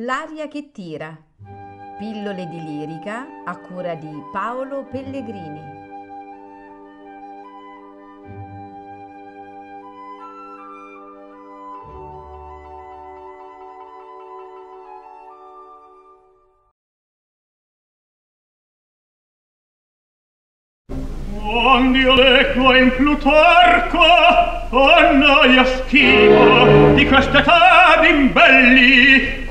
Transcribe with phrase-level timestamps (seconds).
[0.00, 1.16] L'aria che tira.
[1.98, 5.60] Pillole di lirica a cura di Paolo Pellegrini.
[21.40, 24.04] Quando io leggo in Plutarco
[24.68, 29.45] Oh noia schifo di queste età d'imbelli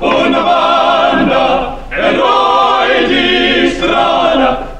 [0.00, 4.74] una banda, eroi di strada.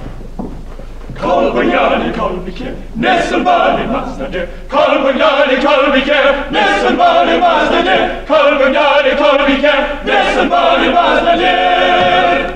[1.18, 4.48] Kolbogliani, kolbichier, nessun vale masnade.
[4.68, 8.24] Kolbogliani, kolbichier, nessun vale masnade.
[8.26, 12.54] Kolbogliani, kolbichier, nessun vale masnade.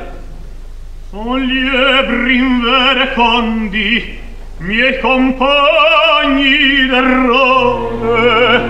[1.11, 4.19] Son liebri in vere condi,
[4.59, 8.61] miei compagni d'errore,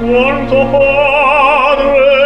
[0.00, 2.25] quanto padre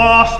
[0.00, 0.39] lost.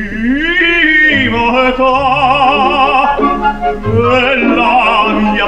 [1.81, 5.47] libertà è la mia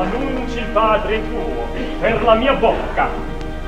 [0.00, 1.66] annunci il padre tuo
[2.00, 3.08] per la mia bocca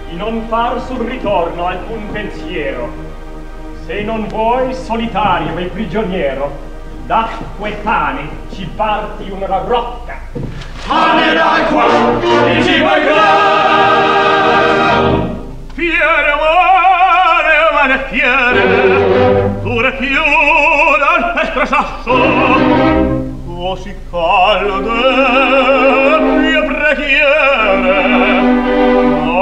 [0.09, 2.89] di non far sul ritorno alcun pensiero.
[3.87, 6.73] Se non vuoi solitario e prigioniero
[7.07, 10.19] d'acqua e pane ci parti una rocca.
[10.87, 11.85] Pane ed acqua
[12.47, 13.75] e e gran
[15.75, 20.23] fiere amore amore fiere dure più
[20.99, 22.64] dal pestre sasso
[23.75, 25.01] così calde
[26.39, 27.99] mie preghiere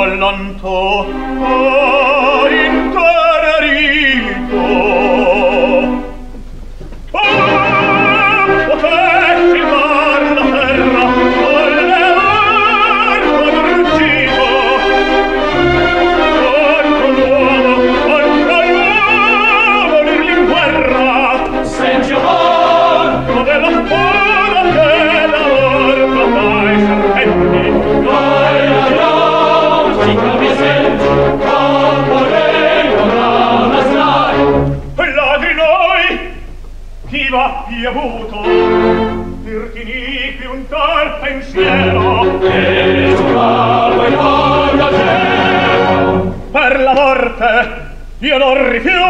[0.00, 2.01] allantò oh,
[46.52, 49.00] per la morte io non rifiuto.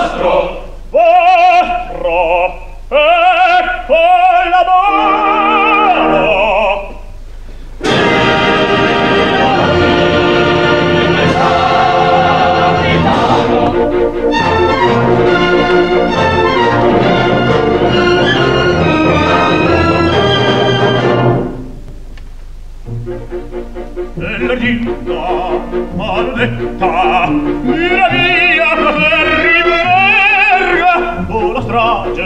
[0.00, 0.62] Vostro.
[0.90, 3.94] Vostro ecco
[4.50, 6.22] la mano.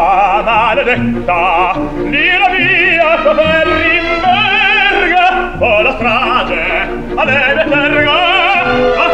[0.00, 1.72] città maledetta
[2.04, 5.26] l'ira via soferri in verga
[5.58, 8.12] o la strage a leve terga
[9.04, 9.09] a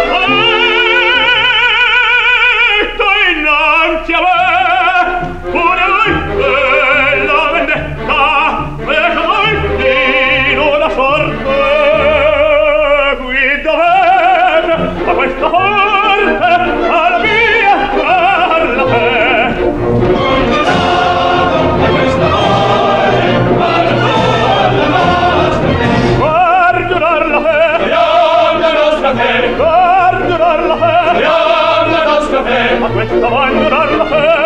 [32.82, 34.45] a questa voglio dar la fe